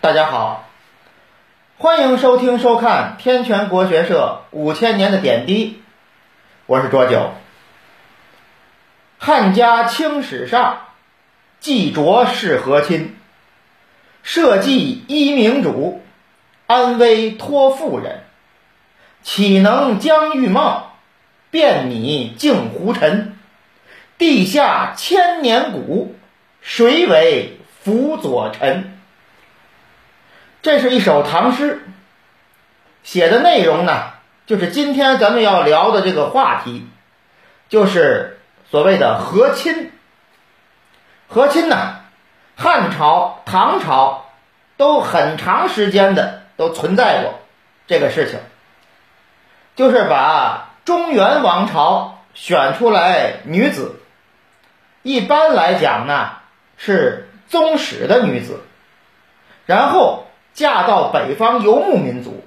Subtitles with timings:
[0.00, 0.68] 大家好，
[1.76, 5.82] 欢迎收听收看天泉国学社五千年的点滴，
[6.66, 7.32] 我是卓九。
[9.18, 10.82] 汉家清史上
[11.58, 13.16] 记卓是和亲，
[14.22, 16.00] 社稷依明主，
[16.68, 18.20] 安危托妇人。
[19.24, 20.92] 岂能将玉貌，
[21.50, 23.36] 便米净胡尘？
[24.16, 26.14] 地下千年古，
[26.60, 28.96] 谁为辅佐臣？
[30.68, 31.80] 这是一首唐诗，
[33.02, 34.10] 写的内容呢，
[34.44, 36.86] 就是今天咱们要聊的这个话题，
[37.70, 38.38] 就是
[38.70, 39.90] 所谓的和亲。
[41.26, 42.00] 和亲呢，
[42.54, 44.26] 汉朝、唐朝
[44.76, 47.40] 都很长时间的都存在过
[47.86, 48.38] 这个事情，
[49.74, 54.02] 就是把中原王朝选出来女子，
[55.00, 56.32] 一般来讲呢
[56.76, 58.60] 是宗室的女子，
[59.64, 60.27] 然后。
[60.58, 62.44] 嫁到北方游牧民族，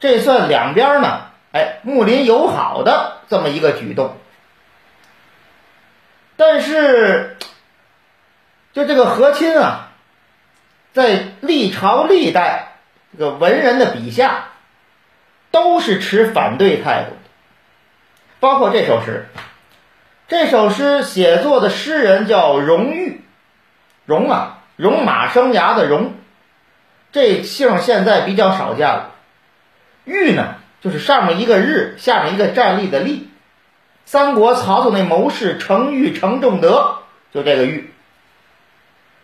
[0.00, 4.16] 这算两边呢，哎，睦邻友好的这么一个举动。
[6.34, 7.36] 但是，
[8.72, 9.90] 就这个和亲啊，
[10.92, 12.78] 在历朝历代
[13.12, 14.46] 这个文人的笔下，
[15.52, 17.20] 都是持反对态度的。
[18.40, 19.28] 包括这首诗，
[20.26, 23.24] 这首诗写作的诗人叫荣玉，
[24.04, 26.14] 荣啊，戎马生涯的戎。
[27.14, 29.12] 这姓现在比较少见了。
[30.04, 33.30] 玉呢，就是上面一个日，下面一个站立的立。
[34.04, 36.98] 三国曹操那谋士程昱、程仲德
[37.32, 37.94] 就这个玉。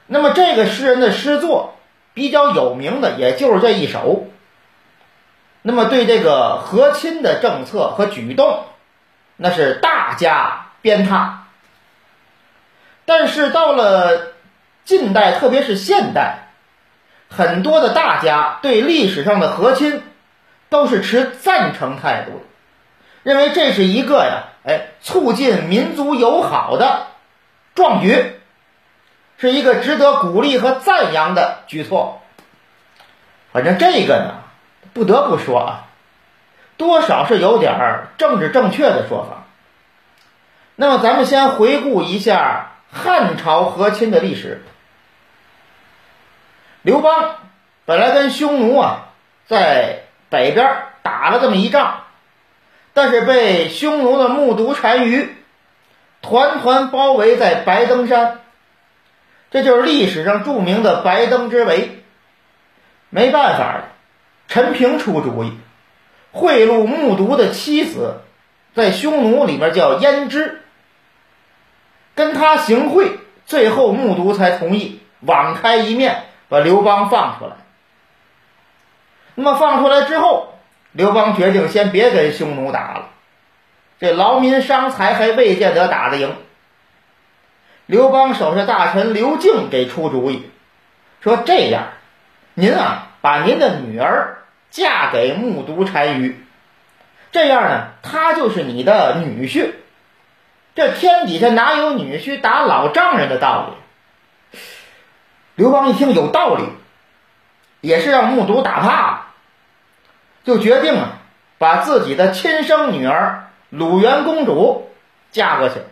[0.07, 1.75] 那么这个诗人的诗作
[2.15, 4.29] 比较有名的，也就是这一首。
[5.63, 8.67] 那么对这个和亲的政策和举动，
[9.37, 11.31] 那是大加鞭挞。
[13.05, 14.29] 但是到了
[14.85, 16.47] 近代，特别是现代。
[17.31, 20.03] 很多的大家对历史上的和亲
[20.69, 22.45] 都是持赞成态度的，
[23.23, 27.07] 认为这是一个呀，哎，促进民族友好的
[27.75, 28.41] 壮举，
[29.39, 32.21] 是一个值得鼓励和赞扬的举措。
[33.53, 34.35] 反正这个呢，
[34.93, 35.85] 不得不说啊，
[36.77, 39.45] 多少是有点儿政治正确的说法。
[40.77, 44.65] 那么，咱们先回顾一下汉朝和亲的历史。
[46.83, 47.37] 刘邦
[47.85, 49.09] 本来跟匈奴啊
[49.47, 52.05] 在北边打了这么一仗，
[52.95, 55.35] 但是被匈奴的木渎单于
[56.23, 58.41] 团团包围在白登山，
[59.51, 62.03] 这就是历史上著名的白登之围。
[63.11, 63.89] 没办法了，
[64.47, 65.53] 陈平出主意，
[66.31, 68.21] 贿赂木渎的妻子，
[68.75, 70.63] 在匈奴里面叫胭脂，
[72.15, 76.25] 跟他行贿，最后木渎才同意网开一面。
[76.51, 77.53] 把刘邦放出来。
[79.37, 80.59] 那么放出来之后，
[80.93, 83.09] 刘邦决定先别跟匈奴打了，
[83.99, 86.37] 这劳民伤财还未见得打得赢。
[87.87, 90.51] 刘邦手下大臣刘敬给出主意，
[91.23, 91.89] 说这样，
[92.55, 94.39] 您啊把您的女儿
[94.71, 96.37] 嫁给木渎单于，
[97.33, 99.71] 这样呢他就是你的女婿。
[100.75, 103.77] 这天底下哪有女婿打老丈人的道理？
[105.61, 106.65] 刘邦一听有道理，
[107.83, 109.27] 也是让木渎打怕了，
[110.43, 111.19] 就决定啊，
[111.59, 114.89] 把自己的亲生女儿鲁元公主
[115.31, 115.83] 嫁过去。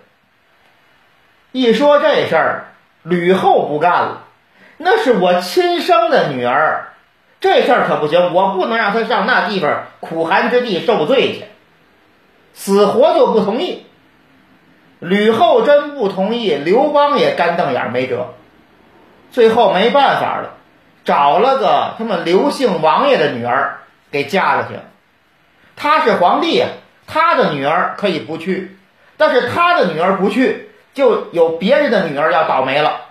[1.53, 2.65] 一说这事儿，
[3.03, 4.23] 吕后不干了，
[4.79, 6.95] 那是我亲生的女儿，
[7.39, 11.45] 这事儿可不行，我不能让她上那地方苦寒之地受罪去，
[12.55, 13.85] 死活就不同意。
[14.99, 18.33] 吕后真不同意，刘邦也干瞪眼没辙。
[19.31, 20.51] 最后没办法了，
[21.05, 23.79] 找了个他们刘姓王爷的女儿
[24.11, 24.75] 给嫁了去。
[25.77, 26.67] 他是皇帝呀，
[27.07, 28.77] 他的女儿可以不去，
[29.17, 33.03] 但是他的女儿不去，就有别人的女儿要倒霉了。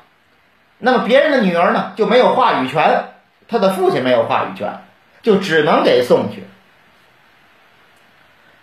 [0.79, 3.05] 那么别人的女儿呢，就没有话语权，
[3.47, 4.81] 他的父亲没有话语权，
[5.21, 6.43] 就只能给送去。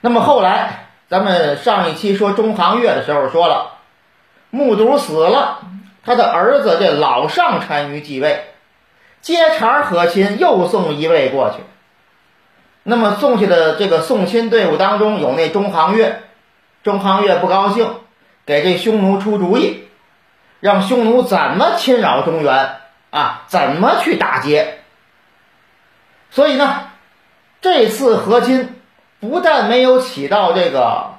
[0.00, 3.78] 那么后来，咱们上一期说中行月的时候说了，
[4.50, 5.60] 木渎死了。
[6.04, 8.44] 他的儿子这老上单于继位，
[9.22, 11.62] 接茬和亲，又送一位过去。
[12.82, 16.22] 那么送去的这个送亲队伍当中有那中行月，
[16.82, 17.90] 中行月不高兴，
[18.44, 19.88] 给这匈奴出主意，
[20.60, 22.76] 让匈奴怎么侵扰中原
[23.08, 24.80] 啊，怎么去打劫。
[26.30, 26.88] 所以呢，
[27.62, 28.78] 这次和亲
[29.20, 31.14] 不但没有起到这个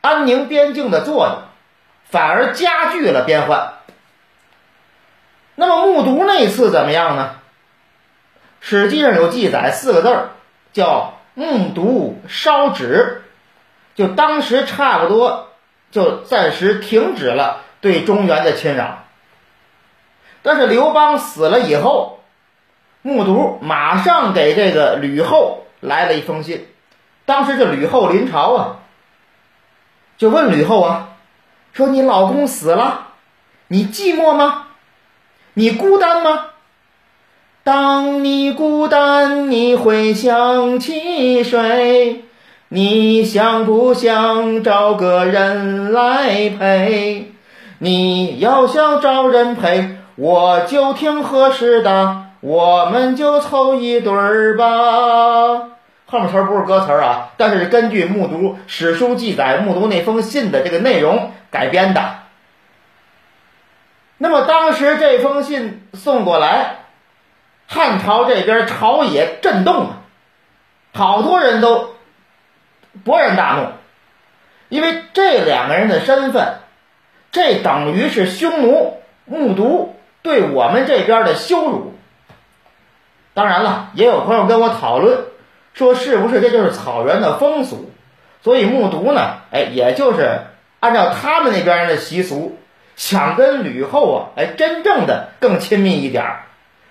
[0.00, 1.38] 安宁边境的作用，
[2.04, 3.72] 反而加剧了边患。
[5.54, 7.36] 那么木渎那次怎么样呢？
[8.60, 10.28] 史记上有记载四个字儿，
[10.72, 13.22] 叫木渎烧纸，
[13.94, 15.48] 就当时差不多
[15.90, 19.04] 就暂时停止了对中原的侵扰。
[20.42, 22.20] 但是刘邦死了以后，
[23.02, 26.68] 木渎马上给这个吕后来了一封信。
[27.24, 28.76] 当时这吕后临朝啊，
[30.18, 31.08] 就问吕后啊，
[31.72, 33.08] 说你老公死了，
[33.68, 34.68] 你寂寞吗？
[35.54, 36.46] 你孤单吗？
[37.62, 42.24] 当你孤单，你会想起谁？
[42.68, 47.32] 你想不想找个人来陪？
[47.78, 49.96] 你要想找人陪。
[50.16, 54.64] 我就挺合适的，我们就凑一对儿吧。
[56.06, 62.21] 后面词儿不是歌词儿啊，但是根据木渎史书记载，木渎那封信的这个内容改编的。
[64.22, 66.76] 那么当时这封信送过来，
[67.66, 69.96] 汉朝这边朝野震动啊，
[70.94, 71.96] 好多人都
[73.04, 73.66] 勃然大怒，
[74.68, 76.60] 因为这两个人的身份，
[77.32, 79.88] 这等于是匈奴木渎。
[80.22, 81.94] 对我们这边的羞辱，
[83.34, 85.18] 当然了，也有朋友跟我讨论，
[85.74, 87.90] 说是不是这就是草原的风俗？
[88.40, 90.42] 所以木渎呢，哎，也就是
[90.78, 92.56] 按照他们那边人的习俗，
[93.02, 96.42] 想跟吕后啊，哎，真正的更亲密一点儿。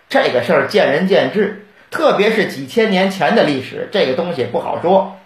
[0.09, 5.17] 这个事儿见仁见智，特别是几千年前的历史，这个东西不好说。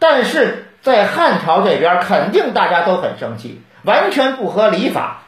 [0.00, 5.22] 但是在汉朝这边，肯定大家都很生气，完全不合礼法。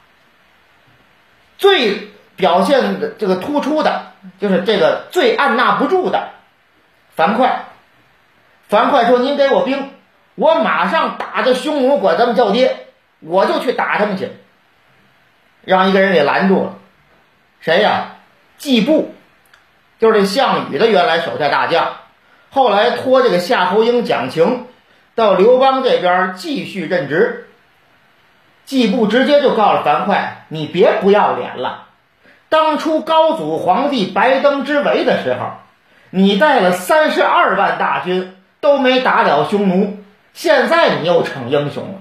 [1.56, 4.06] 最表现的这个突出的，
[4.41, 6.31] 就是这个最按捺不住的
[7.15, 7.61] 樊哙。
[8.69, 9.93] 樊哙说：“您给我兵，
[10.35, 12.88] 我马上打着匈奴管他们叫爹，
[13.21, 14.31] 我就去打他们去。”
[15.64, 16.75] 让一个人给拦住了，
[17.61, 18.16] 谁呀？
[18.56, 19.14] 季布，
[19.99, 21.93] 就是这项羽的原来手下大将，
[22.50, 24.66] 后来托这个夏侯婴讲情，
[25.14, 27.49] 到刘邦这边继续任职。
[28.64, 31.88] 季布直接就告诉樊哙：“你别不要脸了！
[32.49, 35.50] 当初高祖皇帝白登之围的时候，
[36.11, 39.99] 你带了三十二万大军都没打了匈奴，
[40.32, 41.94] 现在你又逞英雄了。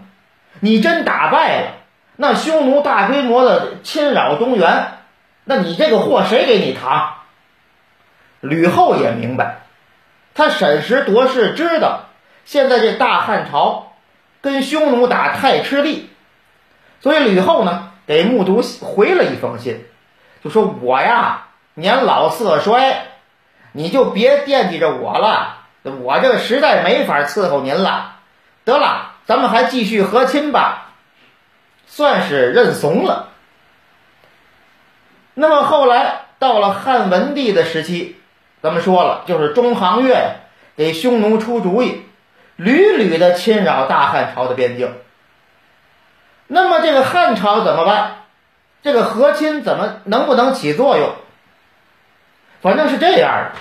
[0.60, 1.68] 你真打败了，
[2.16, 5.00] 那匈奴大规模的侵扰中原，
[5.44, 7.16] 那你这个祸谁给你扛？”
[8.42, 9.62] 吕后也明白，
[10.34, 12.02] 他审时度势，知道
[12.46, 13.94] 现在这大汉朝
[14.42, 16.10] 跟匈奴打太吃力。
[17.00, 19.86] 所以吕后呢，给木渎回了一封信，
[20.44, 23.08] 就说：“我呀，年老色衰，
[23.72, 28.18] 你就别惦记着我了，我这个实在没法伺候您了。
[28.66, 30.93] 得了，咱们还继续和亲吧，
[31.96, 33.30] 算是认怂了。”
[35.36, 38.20] 那么后来到了汉文帝的时期，
[38.64, 40.38] 咱们说了，就是中行月
[40.76, 42.04] 给匈奴出主意，
[42.56, 44.92] 屡屡的侵扰大汉朝的边境。
[46.48, 48.24] 那么这个汉朝怎么办？
[48.82, 51.14] 这个和亲怎么能不能起作用？
[52.62, 53.60] 反正是这样的，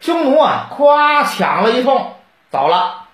[0.00, 2.14] 匈奴啊，夸抢了一通
[2.50, 3.08] 走了，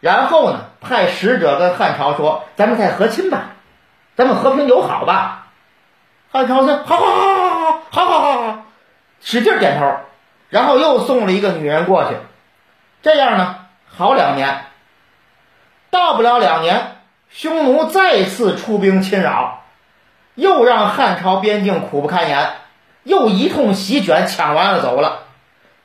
[0.00, 3.50] 然后呢，派使者跟汉朝说：“咱们再和亲吧，
[4.16, 5.46] 咱们和平友好吧。”
[6.32, 8.58] 汉朝说：“好好好好好好好好好，
[9.20, 9.96] 使劲点头。”
[10.48, 12.16] 然后又送了一个女人过去，
[13.02, 14.66] 这样呢，好两年，
[15.90, 16.96] 到不了两年。
[17.30, 19.62] 匈奴再次出兵侵扰，
[20.34, 22.52] 又让汉朝边境苦不堪言，
[23.04, 25.20] 又一通席卷，抢完了走了。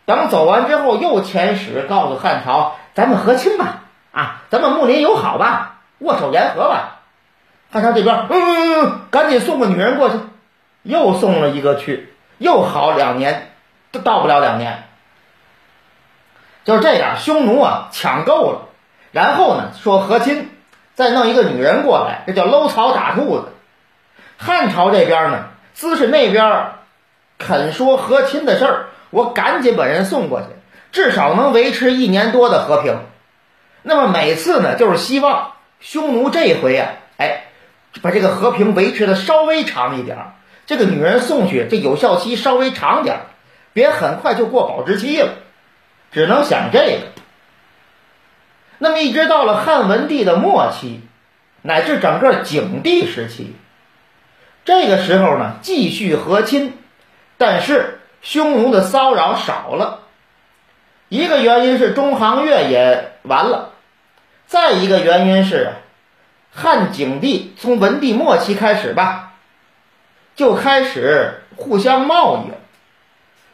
[0.06, 6.97] 等走完之后，又遣使告诉汉朝：“咱们和亲吧，啊，咱们睦邻友好吧，握手言和吧。”
[7.72, 10.16] 汉朝这边，嗯嗯嗯，赶紧送个女人过去，
[10.84, 13.52] 又送了一个去，又好两年，
[13.92, 14.84] 都到不了两年。
[16.64, 18.70] 就是这样，匈奴啊抢够了，
[19.12, 20.52] 然后呢说和亲。
[20.96, 23.50] 再弄一个女人过来，这叫搂草打兔子。
[24.40, 26.70] 汉朝这边呢，姿势那边
[27.38, 30.48] 肯说和亲的事儿，我赶紧把人送过去，
[30.92, 32.98] 至少能维持一年多的和平。
[33.84, 37.44] 那么每次呢，就是希望匈奴这回啊，哎，
[38.02, 40.34] 把这个和平维持的稍微长一点儿。
[40.66, 43.22] 这个女人送去，这有效期稍微长点儿，
[43.74, 45.30] 别很快就过保质期了。
[46.12, 47.00] 只能想这个。
[48.78, 51.02] 那么一直到了汉文帝的末期，
[51.62, 53.56] 乃至整个景帝时期，
[54.66, 56.78] 这个时候呢，继续和亲，
[57.38, 60.02] 但是匈奴的骚扰少了。
[61.10, 63.72] 一个原因是中行月也完了，
[64.46, 65.72] 再一个原因是
[66.60, 69.34] 汉景帝从文帝末期开始吧，
[70.36, 72.58] 就开始互相贸易了。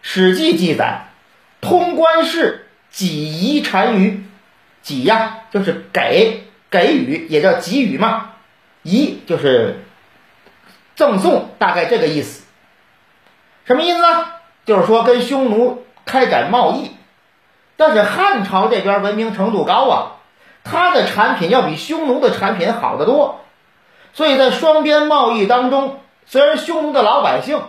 [0.02, 1.08] 史记》记载，
[1.60, 4.24] 通关氏给夷单于，
[4.82, 8.36] 给呀就是给给予，也叫给予嘛，
[8.84, 9.84] 夷就是
[10.96, 12.46] 赠送，大概这个意思。
[13.66, 14.28] 什么意思呢？
[14.64, 16.92] 就是说跟匈奴开展贸易。
[17.76, 20.23] 但是汉朝这边文明程度高啊，
[20.64, 23.42] 他的产品要比匈奴的产品好得多，
[24.14, 27.62] 所以在双边贸易当中，虽然匈奴的老百姓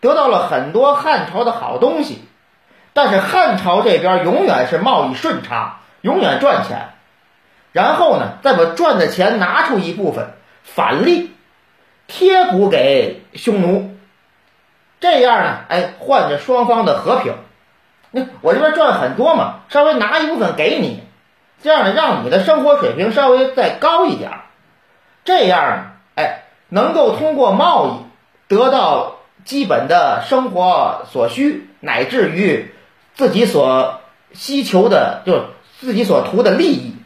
[0.00, 2.24] 得到了很多汉朝的好东西，
[2.92, 6.88] 但是汉朝这边永远是贸易顺差，永远赚钱，
[7.72, 10.30] 然后呢，再把赚的钱拿出一部分
[10.64, 11.32] 返利
[12.08, 13.96] 贴补给匈奴，
[15.00, 17.34] 这样呢，哎，换着双方的和平。
[18.10, 21.02] 那我这边赚很多嘛，稍微拿一部分给你，
[21.62, 24.40] 这样呢，让你的生活水平稍微再高一点儿，
[25.24, 25.84] 这样呢，
[26.16, 27.90] 哎，能够通过贸易
[28.48, 32.74] 得到基本的生活所需，乃至于
[33.14, 34.00] 自己所
[34.32, 35.44] 需求的，就
[35.80, 36.96] 自己所图的利益。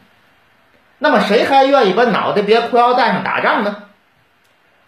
[0.98, 3.82] 那么谁还愿意把脑袋别裤腰带上打仗呢？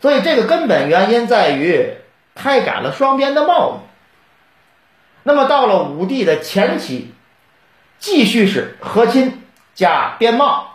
[0.01, 1.95] 所以这个根本原因在于
[2.35, 3.89] 开展了双边的贸易。
[5.25, 7.13] 那么到了武帝的前期，
[7.99, 9.43] 继续是和亲
[9.79, 10.71] 加边贸，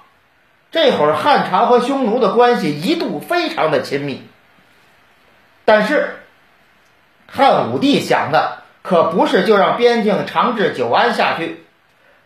[0.71, 4.25] 这会儿汉朝和匈奴的关系一度非常的亲密。
[5.65, 6.23] 但是
[7.27, 11.65] 汉武帝想的可不是就让边境长治久安下去，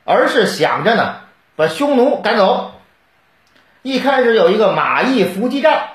[0.06, 1.16] 而是想着呢
[1.56, 2.74] 把匈奴赶走。
[3.82, 5.88] 一开始有一个马邑伏击战，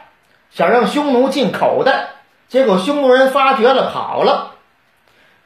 [0.51, 2.09] 想让匈奴进口的，
[2.49, 4.55] 结果匈奴人发觉了跑了。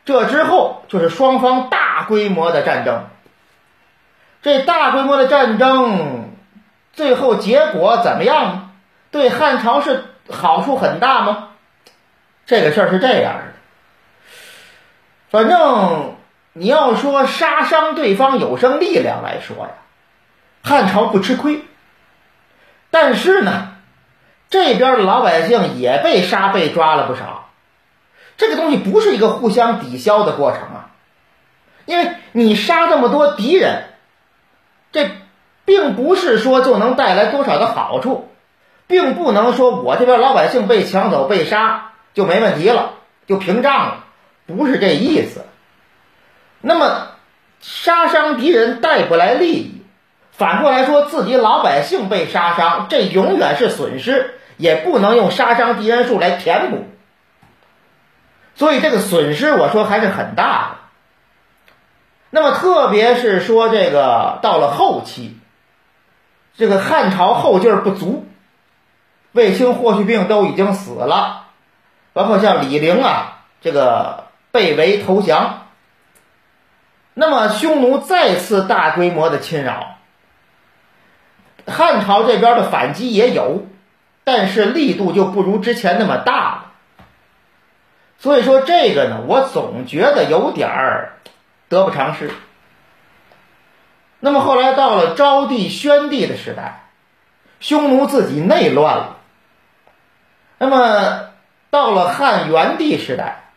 [0.06, 3.04] 这之后就是双方大规模的战争。
[4.46, 6.30] 这大规模的战争
[6.92, 8.70] 最后结果怎么样？
[9.10, 11.48] 对汉朝是好处很大吗？
[12.46, 13.42] 这个事儿是这样的。
[15.30, 16.14] 反正
[16.52, 19.72] 你要说杀伤对方有生力量来说呀，
[20.62, 21.64] 汉朝不吃亏。
[22.92, 23.72] 但是呢，
[24.48, 27.50] 这边的老百姓也被杀被抓了不少。
[28.36, 30.90] 这个东西不是一个互相抵消的过程啊，
[31.84, 33.86] 因为你杀这么多敌人，
[34.96, 35.10] 这
[35.66, 38.30] 并不是说就能带来多少的好处，
[38.86, 42.92] 并不能说我这边老百姓被抢走被杀就没问题了，
[43.26, 44.04] 就平账了，
[44.46, 45.44] 不是这意思。
[46.62, 47.08] 那么
[47.60, 49.82] 杀伤敌人带不来利益，
[50.32, 56.86] 反过来说自己老百姓被杀伤，这永远是损失，也不能用杀伤敌人数来填补。
[58.54, 60.85] 所以这个损失，我说还是很大的。
[62.30, 65.38] 那么，特别是说这个到了后期，
[66.56, 68.26] 这个汉朝后劲儿不足，
[69.32, 71.46] 卫青、霍去病都已经死了，
[72.12, 75.68] 包括像李陵啊，这个被围投降。
[77.14, 79.96] 那么，匈奴再次大规模的侵扰，
[81.66, 83.64] 汉朝这边的反击也有，
[84.24, 86.72] 但是力度就不如之前那么大了。
[88.18, 91.12] 所以说这个呢，我总觉得有点儿
[91.68, 92.30] 得不偿失。
[94.20, 96.86] 那么后来到了昭帝、宣帝的时代，
[97.60, 99.16] 匈奴自己内乱了。
[100.58, 101.28] 那么
[101.70, 103.50] 到了汉元帝时代，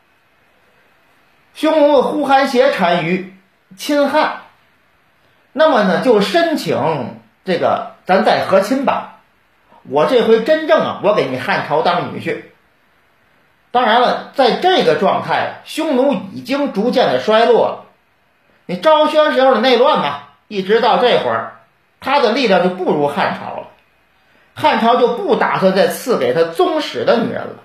[1.54, 3.34] 匈奴的呼韩邪单于
[3.78, 4.42] 亲汉，
[5.54, 9.20] 那么呢就申请这个咱再和亲吧，
[9.84, 12.44] 我这回真正啊，我给你汉朝当女婿。
[13.72, 17.86] 当然了，在这个状态，匈奴已经逐渐的衰落了。
[18.70, 21.54] 你昭宣时候的内乱嘛，一直到这会儿，
[22.00, 23.68] 他的力量就不如汉朝了。
[24.54, 27.56] 汉朝就不打算再赐给他宗室的女人了。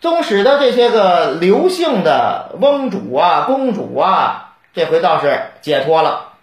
[0.00, 6.34] 宗室的这些个刘姓的翁主啊、公主啊，这回倒是解脱了，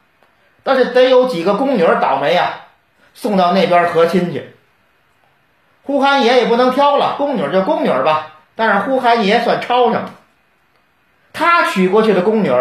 [0.63, 2.63] 但是得有几个宫女倒霉呀，
[3.13, 4.53] 送到那边和亲去。
[5.83, 8.33] 呼韩邪也不能挑了，宫女就宫女吧。
[8.57, 10.11] 但是呼韩邪算超上了，
[11.31, 12.51] 他娶过去的宫女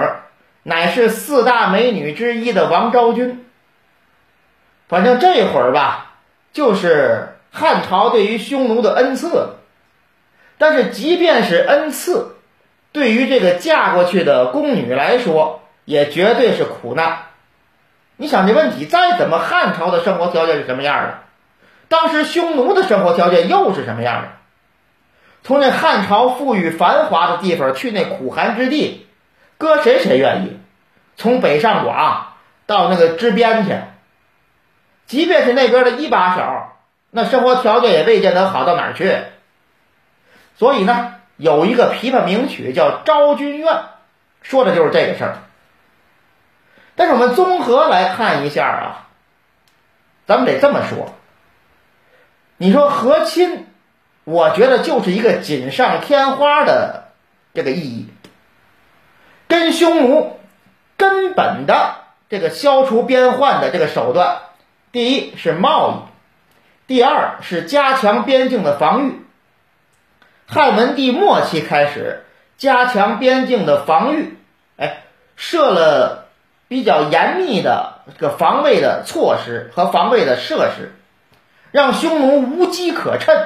[0.68, 3.46] 乃是四大美女之一的王昭君。
[4.88, 6.16] 反正这会儿吧，
[6.52, 9.50] 就是汉朝对于匈奴的恩赐。
[10.58, 12.34] 但是即便是恩赐，
[12.90, 17.26] 对于这个嫁过去的宫女来说，也绝对是苦难。
[18.16, 21.18] 你想这问题，再怎么汉朝的生活条件是什么样的，
[21.86, 24.28] 当时匈奴的生活条件又是什么样的？
[25.44, 29.05] 从这汉朝富裕繁华的地方去那苦寒之地，
[29.58, 30.60] 搁谁谁愿意？
[31.16, 32.34] 从北上广
[32.66, 33.74] 到那个支边去，
[35.06, 36.42] 即便是那边的一把手，
[37.10, 39.16] 那生活条件也未见得好到哪儿去。
[40.56, 43.72] 所以呢，有一个琵琶名曲叫《昭君怨》，
[44.42, 45.36] 说的就是这个事儿。
[46.94, 49.08] 但是我们综合来看一下啊，
[50.26, 51.14] 咱们得这么说，
[52.56, 53.66] 你说和亲，
[54.24, 57.08] 我觉得就是一个锦上添花的
[57.54, 58.08] 这个意义，
[59.48, 60.38] 跟匈奴
[60.96, 61.96] 根本的
[62.28, 64.38] 这个消除边患的这个手段，
[64.92, 65.94] 第一是贸易，
[66.86, 69.24] 第二是加强边境的防御。
[70.46, 72.24] 汉文帝末期开始
[72.56, 74.36] 加强边境的防御，
[74.76, 75.02] 哎，
[75.36, 76.22] 设了。
[76.68, 80.96] 比较严密的这个防卫的措施和防卫的设施，
[81.70, 83.36] 让匈奴无机可乘。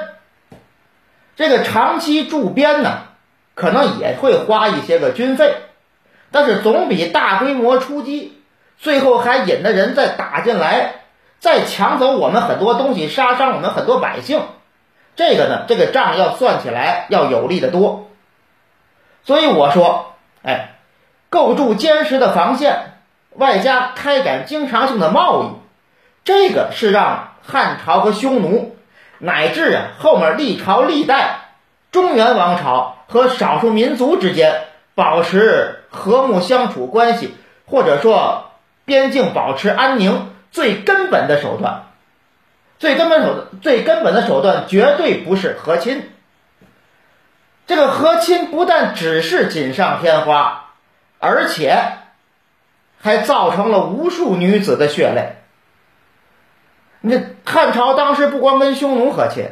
[1.35, 3.03] 这个长期驻边呢，
[3.53, 5.53] 可能也会花一些个军费，
[6.31, 8.41] 但是总比大规模出击，
[8.77, 10.95] 最后还引的人再打进来，
[11.39, 14.41] 再抢走我们很多东西，杀伤我们很多百姓，
[15.15, 18.07] 这个呢，这个账要算起来要有利的多。
[19.23, 20.75] 所以我说，哎，
[21.29, 22.87] 构筑坚实的防线。
[23.33, 25.47] 外加开展经常性的贸易，
[26.25, 28.75] 这个是让汉朝和匈奴，
[29.19, 31.39] 乃至啊后面历朝历代
[31.93, 34.63] 中原王朝和少数民族之间
[34.95, 37.35] 保持和睦相处关系，
[37.67, 38.51] 或者说
[38.85, 41.83] 边境保持安宁最根本的手段。
[42.79, 46.09] 最根本手段最根本的手段绝对不是和亲。
[47.67, 50.71] 这个和亲不但只是锦上添花，
[51.19, 51.97] 而且。
[53.03, 55.37] 还造成了无数女子的血泪。
[56.99, 59.49] 那汉朝当时不光跟匈奴和亲，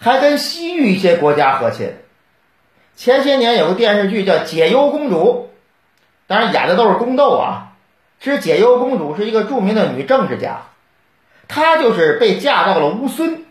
[0.00, 1.94] 还跟西域一些国家和亲。
[2.96, 5.50] 前些年有个电视剧叫《解忧公主》，
[6.26, 7.72] 当然演的都是宫斗啊。
[8.20, 10.62] 其实解忧公主是一个著名的女政治家，
[11.48, 13.44] 她就是被嫁到了乌孙。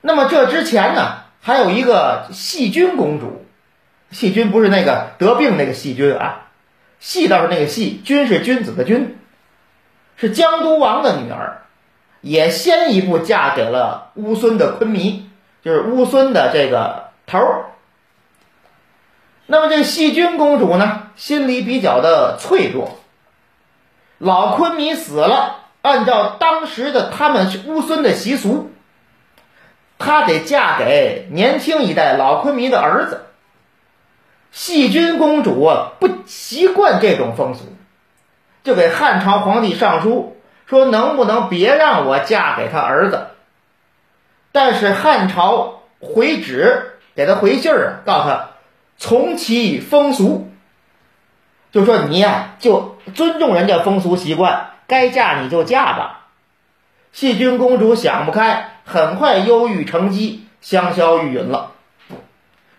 [0.00, 3.46] 那么这之前呢，还有一个细菌公主，
[4.10, 6.48] 细菌不是那个得病那个细菌啊。
[6.98, 9.18] 细倒是那个细，君是君子的君，
[10.16, 11.62] 是江都王的女儿，
[12.22, 15.28] 也先一步嫁给了乌孙的昆弥，
[15.62, 17.66] 就是乌孙的这个头儿。
[19.46, 22.98] 那么这细君公主呢，心里比较的脆弱，
[24.18, 28.72] 老昆弥死了，按照当时的他们乌孙的习俗，
[29.98, 33.22] 她得嫁给年轻一代老昆弥的儿子。
[34.50, 37.66] 细君公主，不习惯这种风俗，
[38.64, 43.28] 就给汉朝皇帝上书说，能不能别让我嫁给他儿子？
[44.50, 48.48] 但是汉朝回旨给他回信儿啊，告诉他
[48.98, 50.50] 从其风俗，
[51.72, 56.26] 就说你呀就尊重人家风俗习惯，该嫁你就嫁吧。
[57.12, 61.72] 细君公主想不开，很快忧郁成疾，香消玉殒了。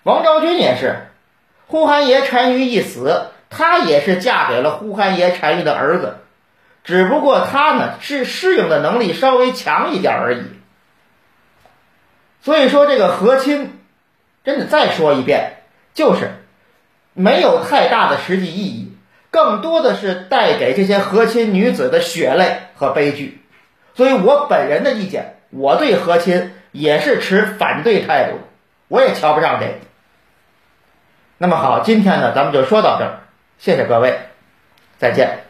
[0.04, 1.08] 王昭君也是。
[1.70, 6.20] 呼韩邪单于一死，她也是嫁给了呼韩邪单于的儿子，
[6.86, 10.44] 只不过她呢是适应的能力稍微强一点而已。
[12.42, 13.78] 所以说这个和亲，
[14.46, 15.57] 真的再说一遍，
[15.98, 16.30] 就是
[17.16, 18.96] 没有太大的实际意义，
[19.32, 23.42] 更多的是带给这些和亲女子的血泪和悲剧。
[23.96, 28.38] 所以我本人的意见，我对和亲也是持反对态度，
[28.88, 29.80] 我也瞧不上这。
[31.40, 33.22] 那么好，今天呢，咱们就说到这儿，
[33.58, 34.20] 谢谢各位，
[35.00, 35.47] 再见。